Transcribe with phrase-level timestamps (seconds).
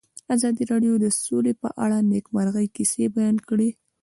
[0.35, 3.69] ازادي راډیو د سوله په اړه د نېکمرغۍ کیسې بیان کړې.